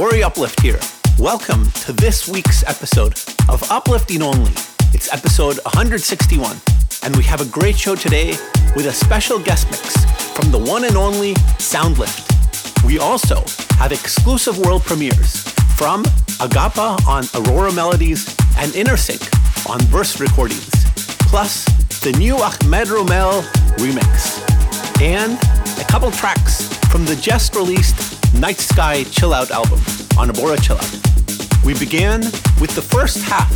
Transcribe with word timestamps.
Ori 0.00 0.22
Uplift 0.22 0.62
here. 0.62 0.80
Welcome 1.18 1.70
to 1.84 1.92
this 1.92 2.26
week's 2.26 2.64
episode 2.64 3.20
of 3.50 3.62
Uplifting 3.70 4.22
Only. 4.22 4.50
It's 4.94 5.12
episode 5.12 5.58
161, 5.64 6.56
and 7.02 7.14
we 7.16 7.22
have 7.24 7.42
a 7.42 7.44
great 7.44 7.78
show 7.78 7.94
today 7.94 8.30
with 8.74 8.86
a 8.86 8.92
special 8.92 9.38
guest 9.38 9.70
mix 9.70 10.02
from 10.34 10.50
the 10.50 10.58
one 10.58 10.84
and 10.84 10.96
only 10.96 11.34
Soundlift. 11.58 12.24
We 12.86 12.98
also 12.98 13.44
have 13.76 13.92
exclusive 13.92 14.56
world 14.56 14.84
premieres 14.84 15.42
from 15.76 16.04
Agapa 16.40 17.06
on 17.06 17.24
Aurora 17.34 17.70
Melodies 17.70 18.26
and 18.56 18.72
Innersync 18.72 19.20
on 19.68 19.80
Verse 19.80 20.18
Recordings, 20.18 20.70
plus 21.28 21.66
the 22.00 22.12
new 22.12 22.36
Ahmed 22.36 22.88
Romel 22.88 23.42
remix, 23.76 24.40
and 25.02 25.34
a 25.78 25.84
couple 25.84 26.10
tracks 26.10 26.66
from 26.86 27.04
the 27.04 27.16
just 27.16 27.54
released 27.54 28.09
Night 28.38 28.58
Sky 28.58 29.04
Chill 29.04 29.34
Out 29.34 29.50
album 29.50 29.78
on 30.18 30.28
Abora 30.28 30.62
Chill 30.62 30.76
Out. 30.76 31.64
We 31.64 31.78
began 31.78 32.20
with 32.60 32.74
the 32.74 32.82
first 32.82 33.22
half 33.22 33.50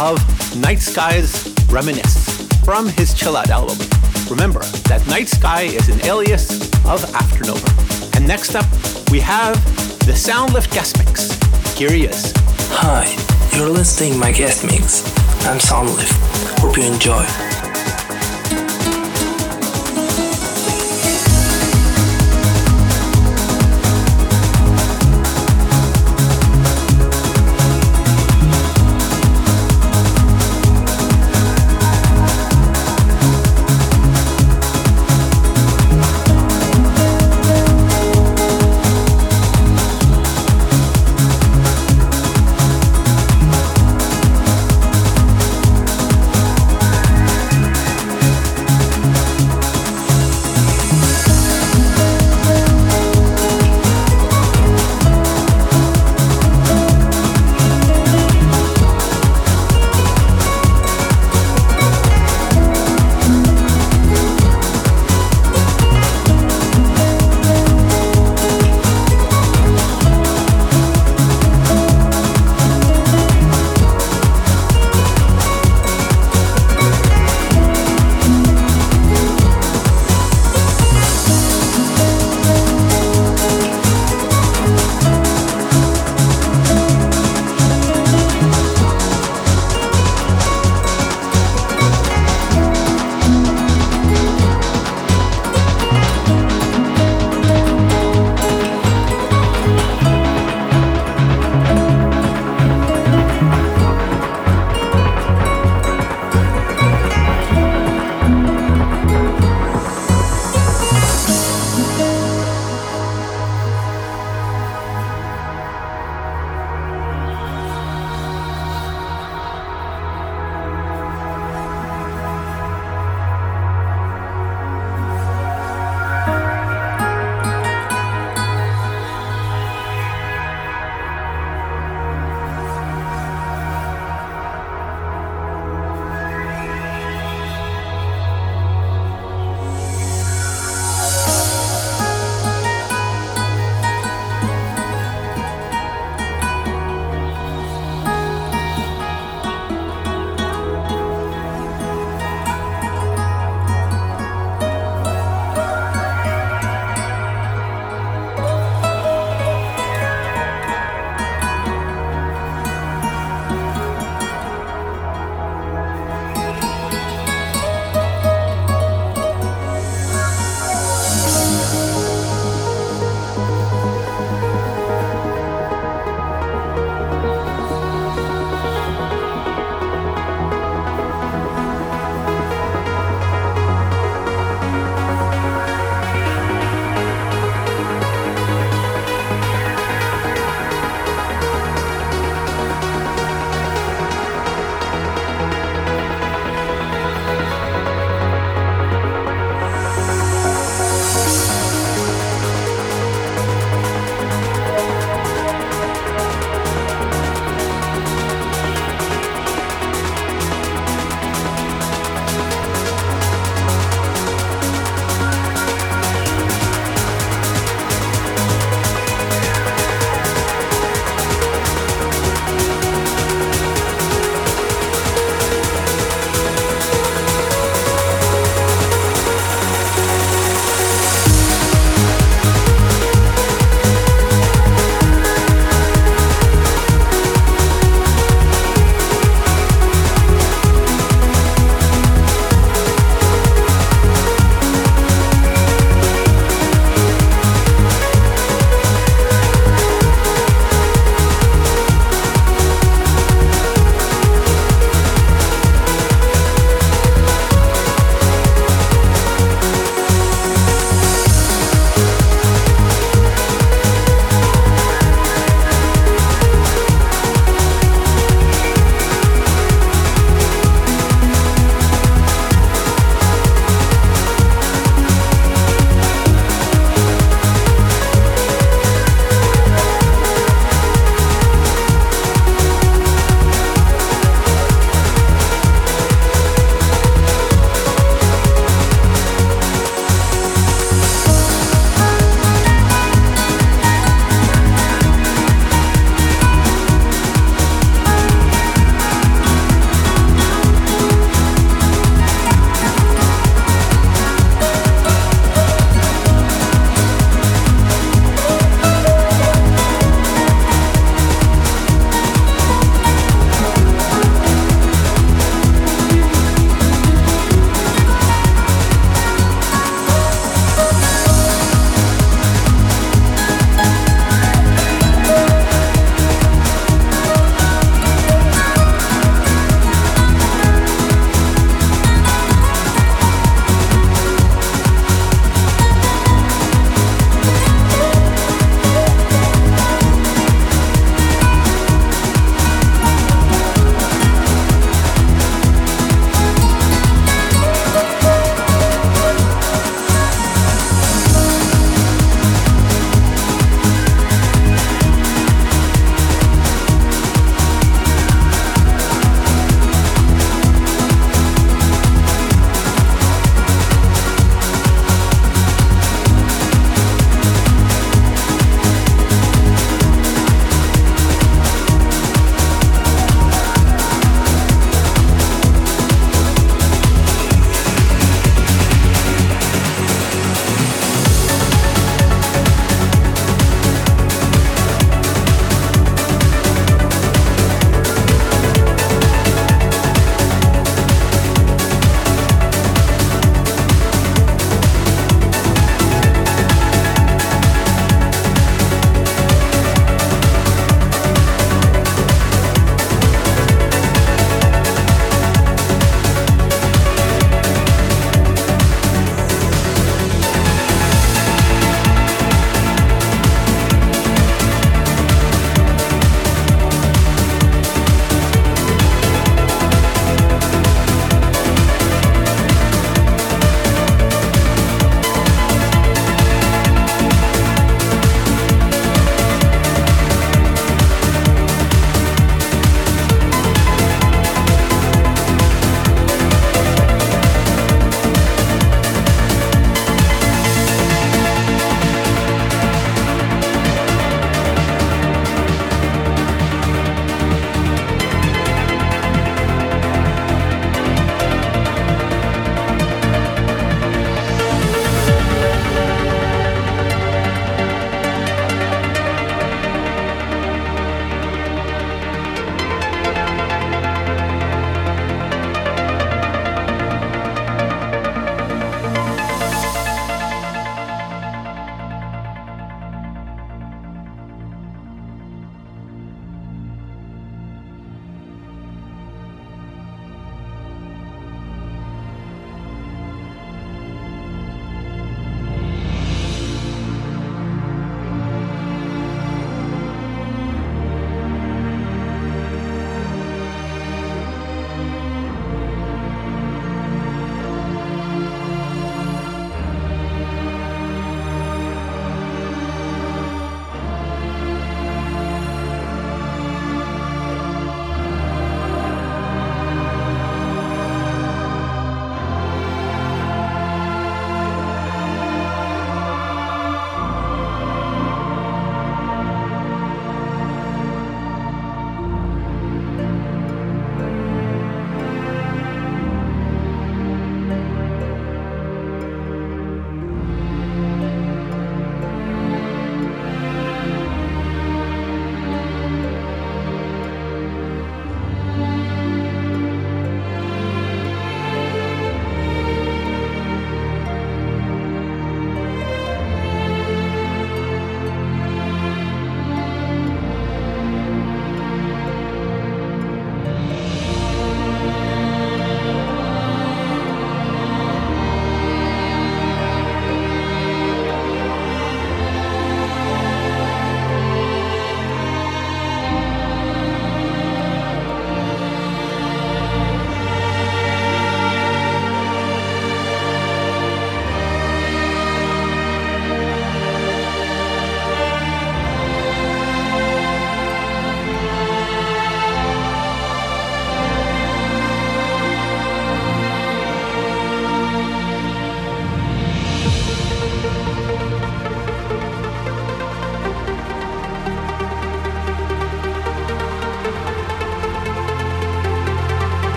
of 0.00 0.18
Night 0.56 0.78
Sky's 0.80 1.54
Reminisce 1.68 2.46
from 2.64 2.88
his 2.88 3.14
Chill 3.14 3.36
Out 3.36 3.50
album. 3.50 3.76
Remember 4.30 4.60
that 4.88 5.06
Night 5.08 5.28
Sky 5.28 5.62
is 5.62 5.88
an 5.88 6.00
alias 6.06 6.50
of 6.84 7.00
Afternova. 7.12 8.16
And 8.16 8.26
next 8.26 8.54
up, 8.54 8.66
we 9.10 9.20
have 9.20 9.54
the 10.06 10.12
Soundlift 10.12 10.72
guest 10.72 10.98
mix. 10.98 11.32
Here 11.76 11.90
he 11.90 12.04
is. 12.04 12.32
Hi, 12.70 13.06
you're 13.56 13.68
listening 13.68 14.18
my 14.18 14.32
guest 14.32 14.64
mix. 14.64 15.04
I'm 15.46 15.58
Soundlift. 15.58 16.60
Hope 16.60 16.76
you 16.76 16.84
enjoy. 16.84 17.53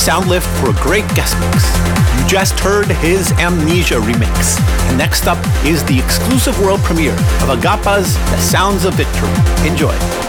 Soundlift 0.00 0.48
for 0.58 0.70
a 0.70 0.82
great 0.82 1.06
guest 1.14 1.38
mix. 1.40 1.76
You 2.18 2.26
just 2.26 2.58
heard 2.58 2.86
his 2.86 3.32
Amnesia 3.32 3.96
remix. 3.96 4.58
And 4.88 4.96
next 4.96 5.26
up 5.26 5.36
is 5.62 5.84
the 5.84 5.98
exclusive 5.98 6.58
world 6.58 6.80
premiere 6.80 7.12
of 7.12 7.50
Agapa's 7.50 8.14
The 8.14 8.38
Sounds 8.38 8.86
of 8.86 8.94
Victory. 8.94 9.28
Enjoy. 9.68 10.19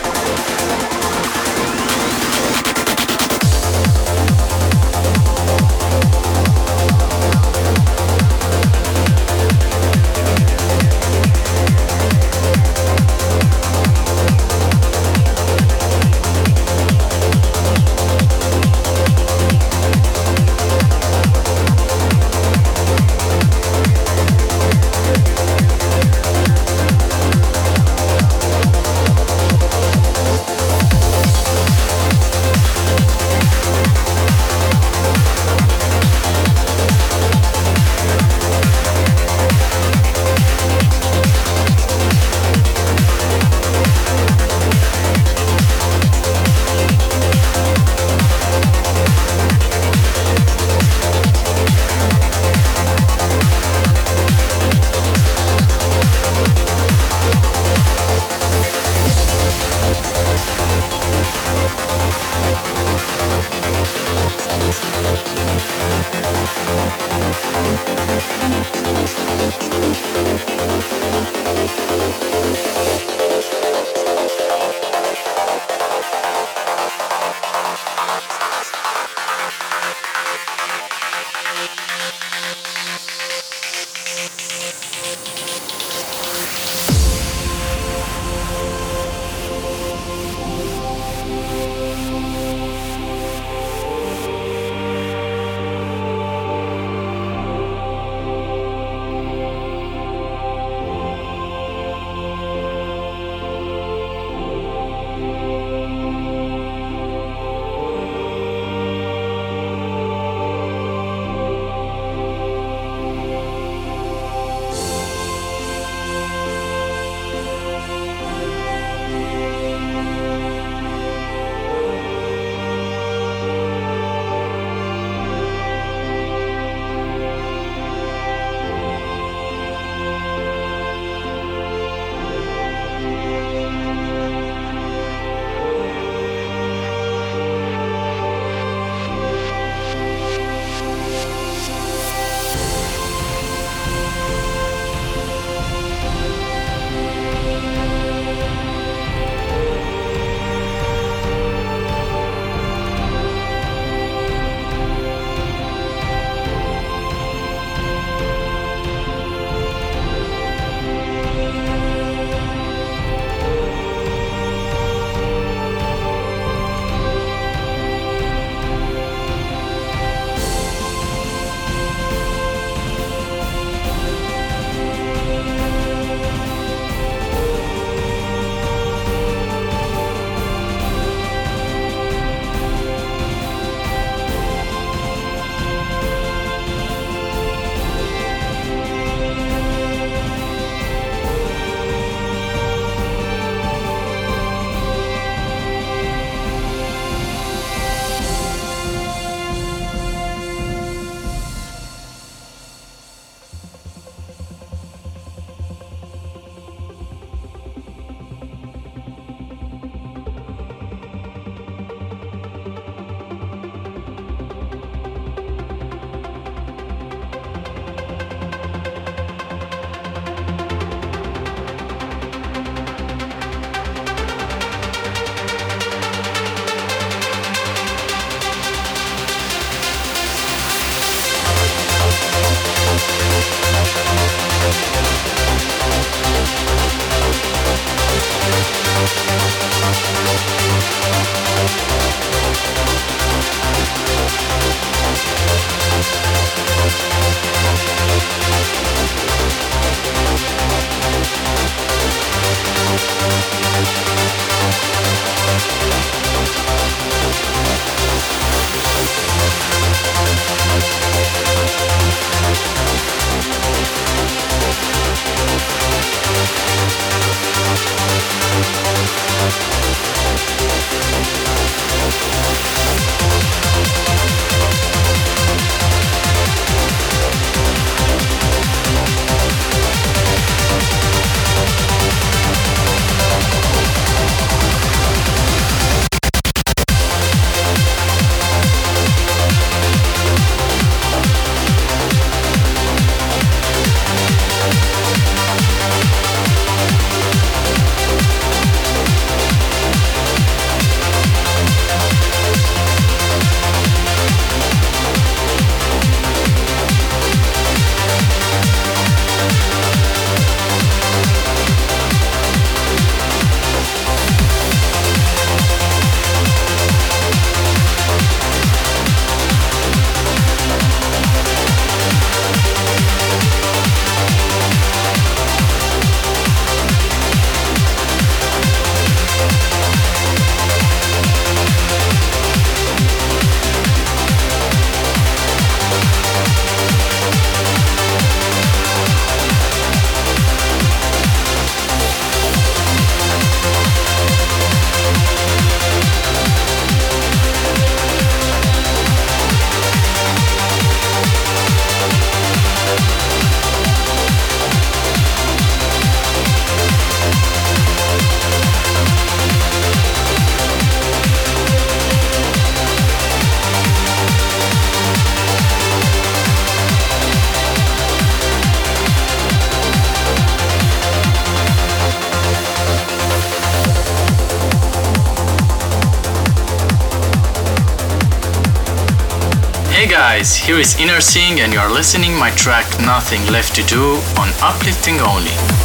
Here 380.55 380.79
is 380.79 380.95
Inner 380.99 381.21
Sing 381.21 381.61
and 381.61 381.71
you 381.71 381.79
are 381.79 381.91
listening 381.91 382.35
my 382.37 382.51
track 382.51 382.85
Nothing 382.99 383.45
Left 383.51 383.75
to 383.75 383.83
Do 383.83 384.15
on 384.39 384.49
Uplifting 384.61 385.19
Only. 385.19 385.80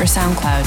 Or 0.00 0.04
SoundCloud. 0.04 0.57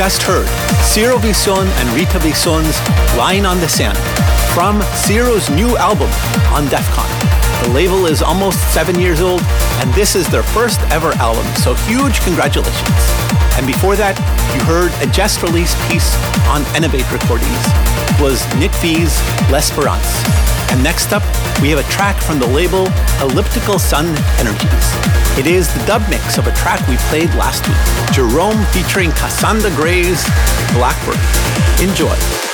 Just 0.00 0.22
heard 0.22 0.48
Ciro 0.82 1.18
Vison 1.18 1.66
and 1.66 1.88
Rita 1.90 2.18
Vison's 2.20 2.74
Lying 3.18 3.44
on 3.44 3.60
the 3.60 3.68
Sand 3.68 3.98
from 4.54 4.80
Ciro's 4.96 5.50
new 5.50 5.76
album 5.76 6.08
on 6.54 6.64
DEF 6.70 6.90
CON. 6.92 7.06
The 7.64 7.74
label 7.74 8.06
is 8.06 8.22
almost 8.22 8.58
seven 8.72 8.98
years 8.98 9.20
old, 9.20 9.42
and 9.76 9.92
this 9.92 10.16
is 10.16 10.26
their 10.28 10.42
first 10.42 10.80
ever 10.90 11.12
album, 11.16 11.44
so 11.56 11.74
huge 11.74 12.18
congratulations. 12.20 12.96
And 13.58 13.66
before 13.66 13.94
that, 13.96 14.16
you 14.56 14.64
heard 14.64 14.90
a 15.06 15.12
just 15.12 15.42
released 15.42 15.76
piece 15.90 16.16
on 16.48 16.64
Innovate 16.74 17.04
Recordings. 17.12 17.60
It 18.08 18.22
was 18.22 18.40
Nick 18.56 18.72
V's 18.80 19.12
L'Esperance. 19.52 20.08
And 20.70 20.82
next 20.82 21.12
up, 21.12 21.22
we 21.60 21.70
have 21.70 21.78
a 21.78 21.88
track 21.90 22.22
from 22.22 22.38
the 22.38 22.46
label 22.46 22.86
Elliptical 23.20 23.78
Sun 23.78 24.06
Energies. 24.38 24.86
It 25.38 25.46
is 25.46 25.72
the 25.74 25.84
dub 25.84 26.02
mix 26.08 26.38
of 26.38 26.46
a 26.46 26.52
track 26.52 26.86
we 26.88 26.96
played 27.08 27.30
last 27.34 27.66
week, 27.66 28.14
Jerome 28.14 28.64
featuring 28.66 29.10
Cassandra 29.12 29.70
Gray's 29.70 30.22
Blackbird. 30.72 31.18
Enjoy. 31.80 32.49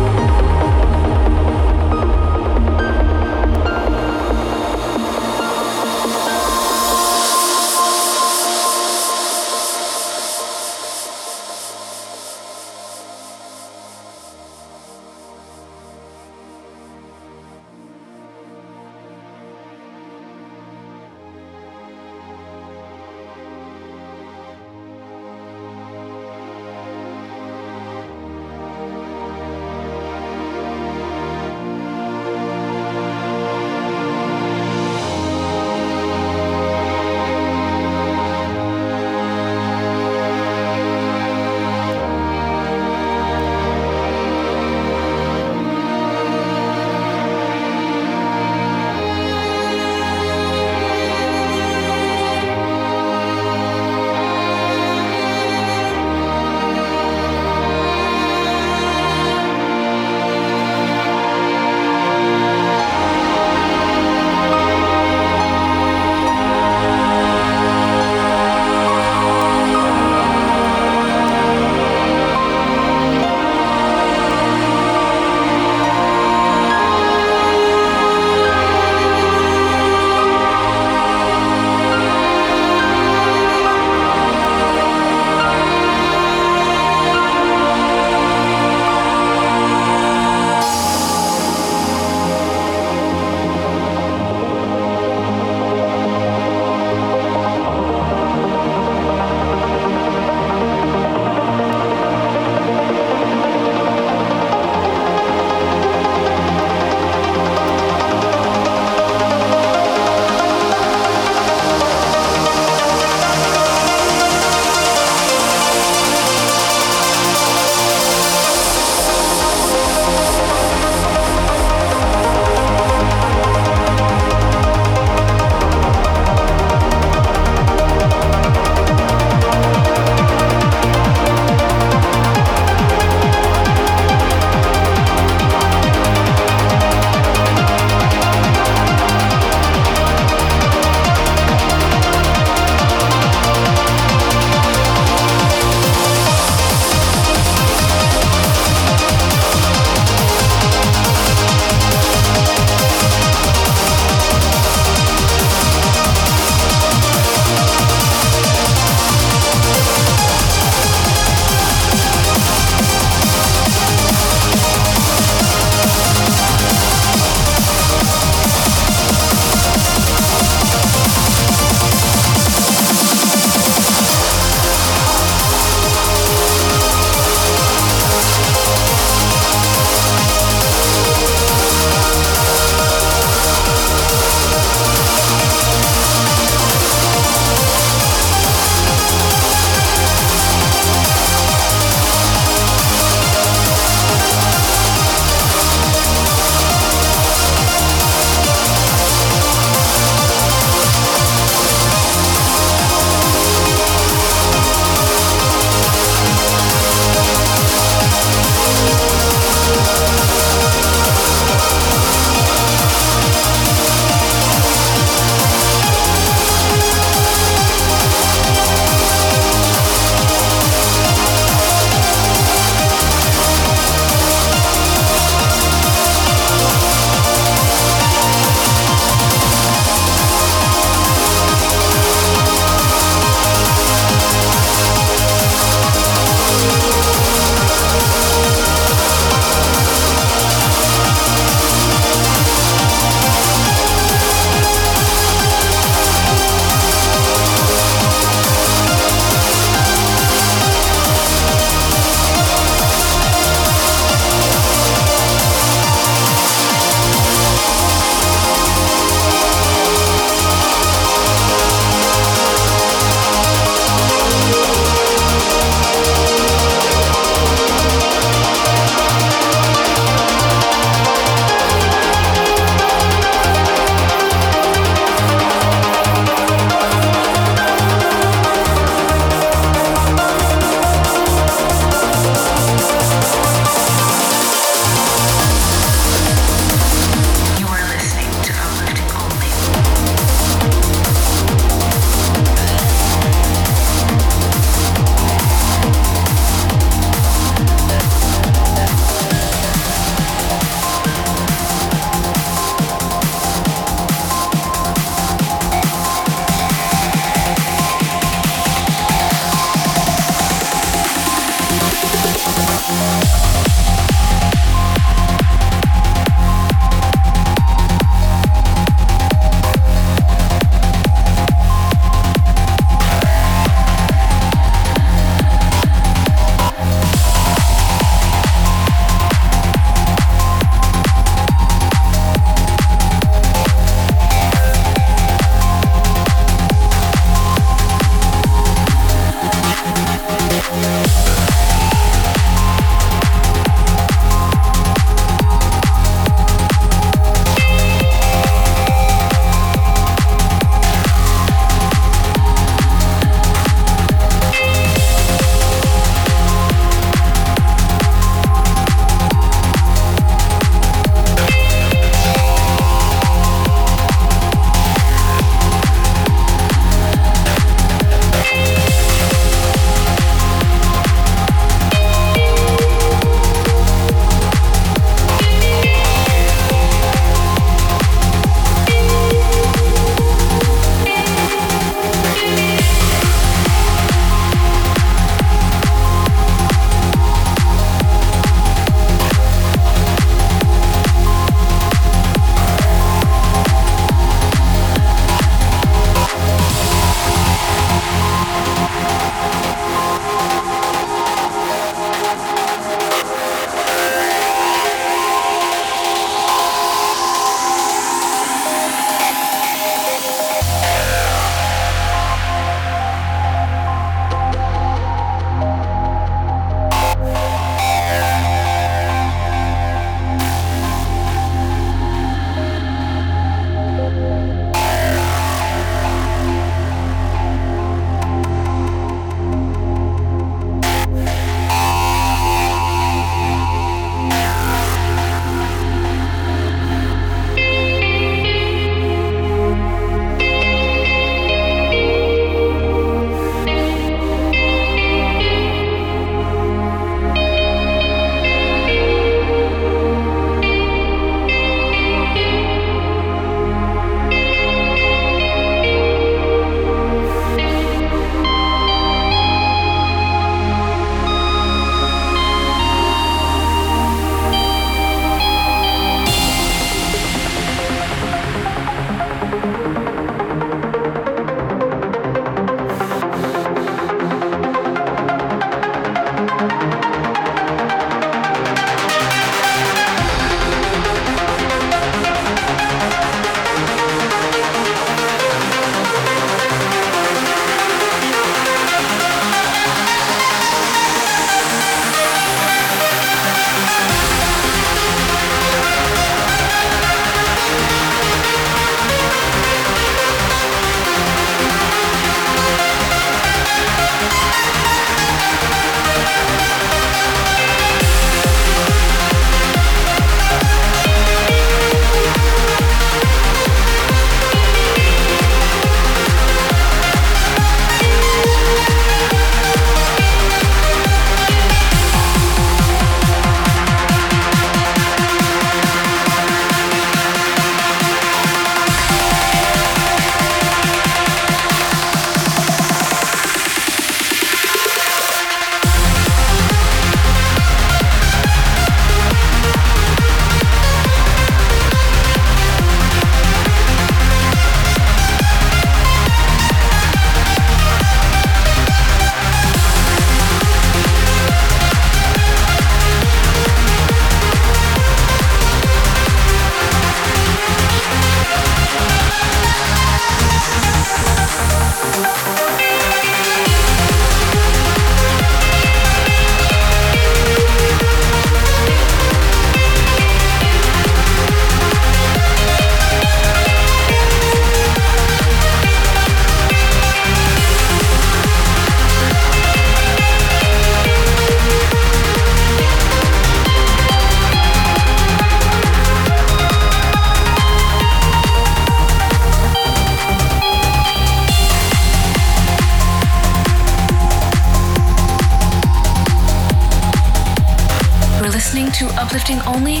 Uplifting 599.06 599.60
only? 599.60 600.00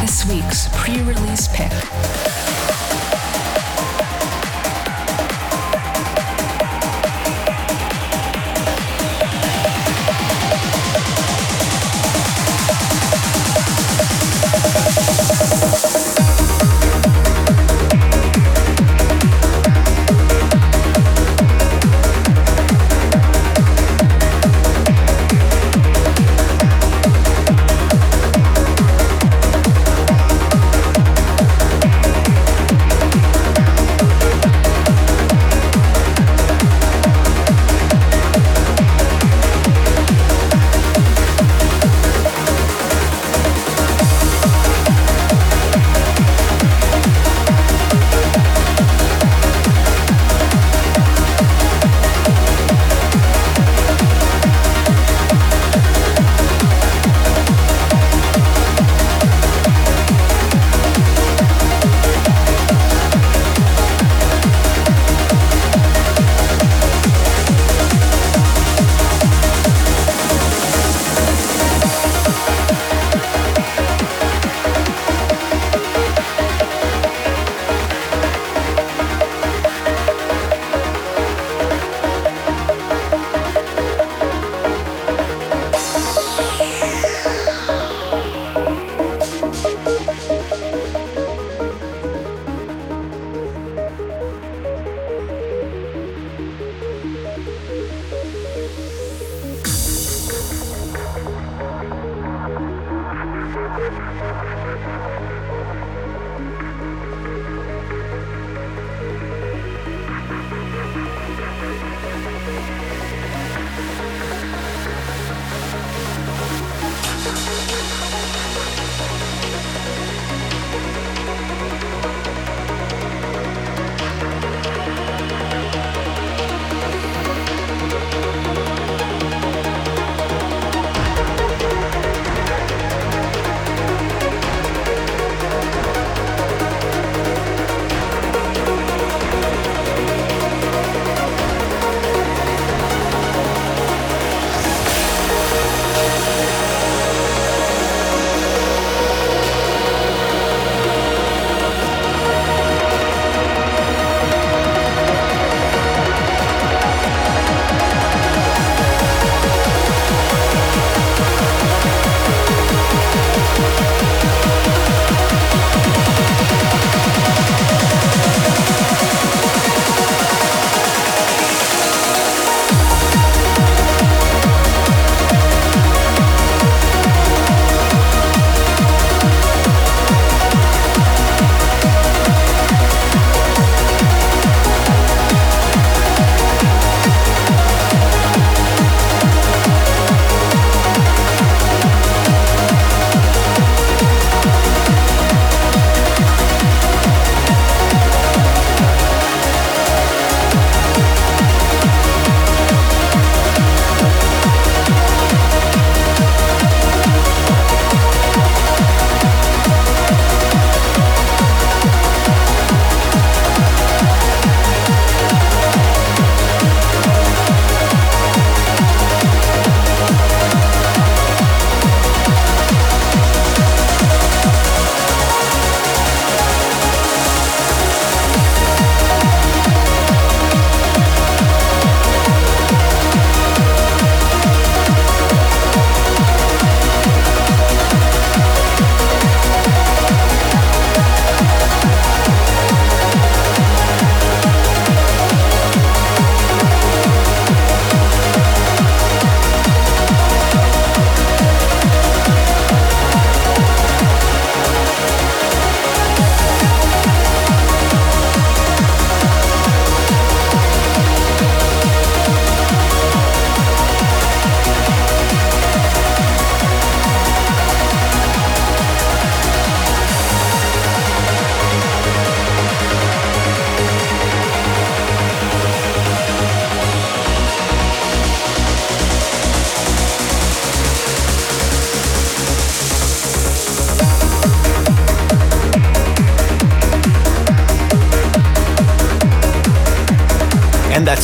This 0.00 0.24
week's 0.24 0.68
pre 0.72 1.02
release 1.02 1.46
pick. 1.48 1.72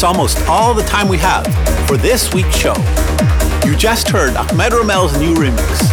That's 0.00 0.16
almost 0.16 0.48
all 0.48 0.72
the 0.72 0.82
time 0.84 1.08
we 1.08 1.18
have 1.18 1.44
for 1.86 1.98
this 1.98 2.32
week's 2.32 2.56
show. 2.56 2.72
You 3.66 3.76
just 3.76 4.08
heard 4.08 4.34
Ahmed 4.34 4.72
Romel's 4.72 5.18
new 5.20 5.34
remix. 5.34 5.92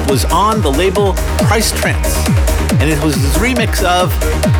It 0.00 0.08
was 0.08 0.24
on 0.26 0.60
the 0.60 0.70
label 0.70 1.14
Price 1.38 1.72
Trance, 1.72 2.14
and 2.74 2.88
it 2.88 3.02
was 3.02 3.16
his 3.16 3.34
remix 3.38 3.82
of 3.82 4.12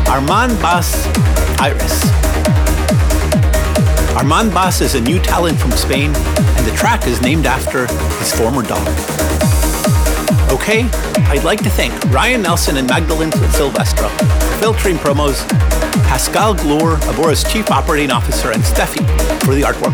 Armand 0.09 0.59
Bass 0.61 1.07
Iris. 1.61 2.03
Armand 4.17 4.53
Bass 4.53 4.81
is 4.81 4.95
a 4.95 5.01
new 5.01 5.17
talent 5.17 5.57
from 5.57 5.71
Spain, 5.71 6.11
and 6.13 6.67
the 6.67 6.75
track 6.75 7.07
is 7.07 7.21
named 7.21 7.45
after 7.45 7.87
his 8.17 8.33
former 8.33 8.63
dog. 8.63 8.85
Okay, 10.51 10.89
I'd 11.31 11.45
like 11.45 11.63
to 11.63 11.69
thank 11.69 11.93
Ryan 12.11 12.41
Nelson 12.41 12.75
and 12.75 12.89
Magdalene 12.89 13.31
Silvestre 13.31 14.09
for 14.09 14.42
filtering 14.63 14.95
promos, 14.95 15.45
Pascal 16.07 16.55
Gloor, 16.55 16.95
Abora's 17.09 17.43
Chief 17.43 17.69
Operating 17.69 18.09
Officer, 18.09 18.51
and 18.51 18.63
Steffi 18.63 19.03
for 19.43 19.53
the 19.53 19.61
artwork. 19.61 19.93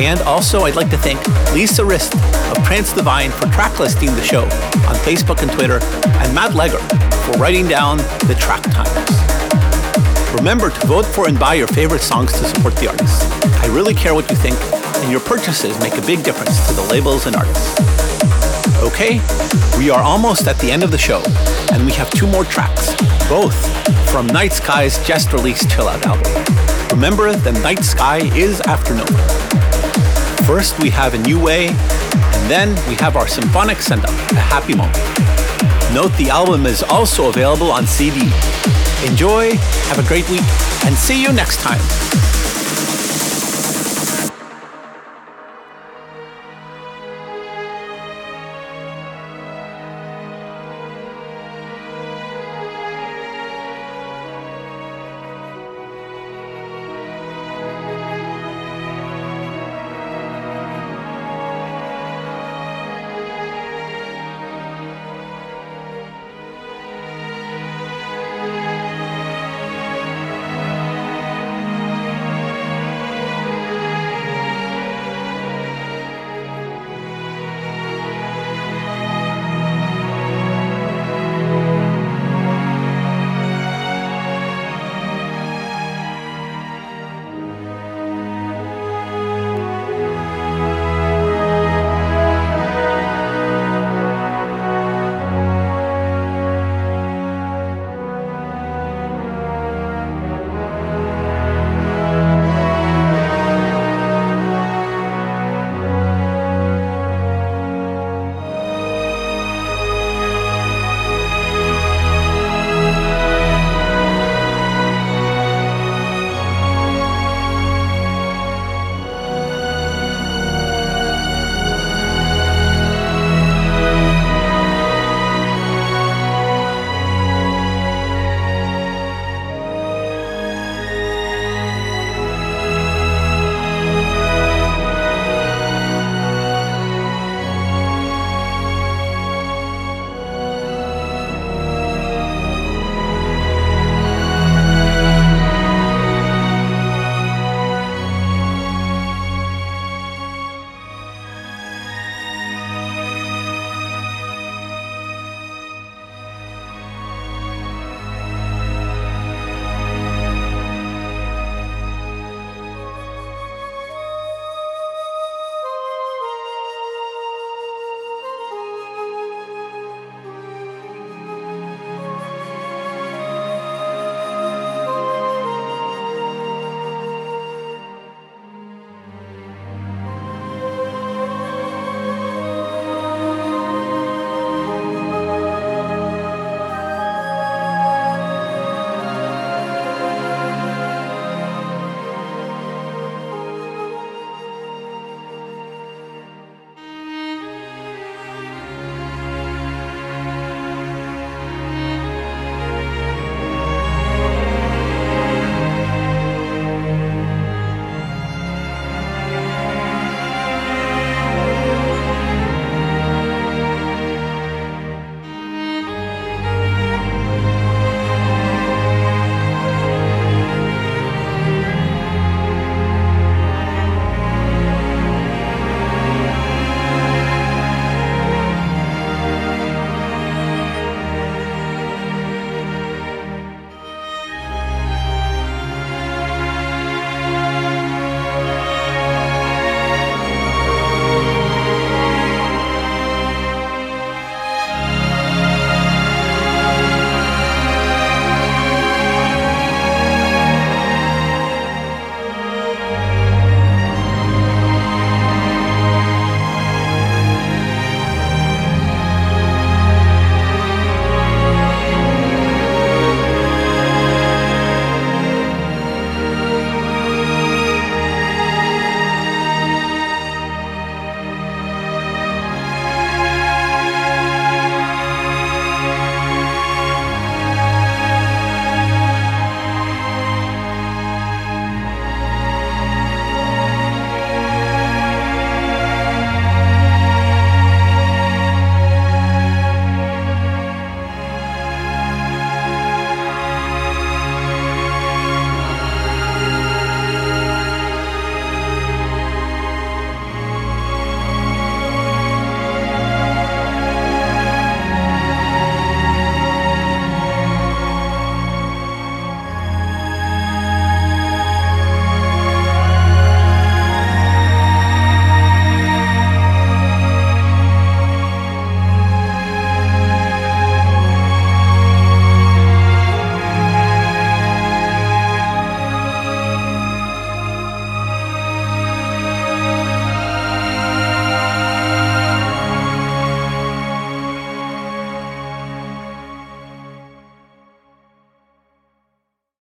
And 0.00 0.20
also, 0.22 0.62
I'd 0.62 0.74
like 0.74 0.90
to 0.90 0.98
thank 0.98 1.24
Lisa 1.54 1.84
Rist 1.84 2.12
of 2.50 2.64
Trance 2.64 2.92
Divine 2.92 3.30
for 3.30 3.46
track 3.46 3.78
listing 3.78 4.12
the 4.16 4.24
show 4.24 4.42
on 4.42 4.96
Facebook 5.06 5.40
and 5.40 5.52
Twitter, 5.52 5.78
and 6.18 6.34
Matt 6.34 6.50
Legger 6.50 6.80
for 7.24 7.38
writing 7.38 7.68
down 7.68 7.98
the 8.26 8.36
track 8.40 8.64
times. 8.64 10.34
Remember 10.34 10.70
to 10.70 10.86
vote 10.88 11.06
for 11.06 11.28
and 11.28 11.38
buy 11.38 11.54
your 11.54 11.68
favorite 11.68 12.02
songs 12.02 12.32
to 12.32 12.44
support 12.44 12.74
the 12.74 12.88
artists. 12.88 13.22
I 13.62 13.66
really 13.66 13.94
care 13.94 14.16
what 14.16 14.28
you 14.28 14.36
think, 14.36 14.56
and 14.96 15.12
your 15.12 15.20
purchases 15.20 15.78
make 15.78 15.96
a 15.96 16.02
big 16.02 16.24
difference 16.24 16.66
to 16.66 16.74
the 16.74 16.82
labels 16.90 17.26
and 17.26 17.36
artists. 17.36 17.78
Okay, 18.82 19.20
we 19.78 19.90
are 19.90 20.02
almost 20.02 20.48
at 20.48 20.58
the 20.58 20.72
end 20.72 20.82
of 20.82 20.90
the 20.90 20.98
show, 20.98 21.22
and 21.72 21.86
we 21.86 21.92
have 21.92 22.10
two 22.10 22.26
more 22.26 22.44
tracks, 22.44 22.96
both 23.28 23.56
from 24.10 24.26
Night 24.28 24.52
Sky's 24.52 25.04
just 25.06 25.32
released 25.32 25.70
Chill 25.70 25.88
Out 25.88 26.04
album. 26.06 26.32
Remember, 26.90 27.32
the 27.34 27.52
Night 27.62 27.84
Sky 27.84 28.18
is 28.36 28.60
Afternova. 28.60 29.16
First, 30.46 30.80
we 30.80 30.90
have 30.90 31.14
A 31.14 31.18
New 31.18 31.42
Way, 31.42 31.68
and 31.68 32.50
then 32.50 32.68
we 32.88 32.94
have 32.96 33.16
our 33.16 33.26
symphonic 33.26 33.78
send 33.78 34.04
up, 34.04 34.10
A 34.30 34.36
Happy 34.36 34.74
Moment. 34.74 34.96
Note 35.92 36.16
the 36.16 36.30
album 36.30 36.66
is 36.66 36.82
also 36.84 37.28
available 37.28 37.70
on 37.70 37.86
CD. 37.86 38.20
Enjoy, 39.04 39.56
have 39.88 39.98
a 39.98 40.06
great 40.06 40.28
week, 40.30 40.44
and 40.84 40.94
see 40.94 41.20
you 41.20 41.32
next 41.32 41.60
time. 41.60 41.80